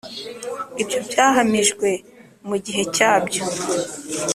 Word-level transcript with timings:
Ibyo 0.81 0.99
byahamijwe 1.07 1.89
mu 2.47 2.55
gihe 2.65 2.83
cyabyo, 2.95 3.41